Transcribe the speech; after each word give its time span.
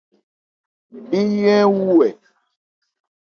Bí 1.07 1.19
yí 1.41 1.55
ń 1.67 1.73
wu 1.75 1.93
ɛ? 2.07 2.09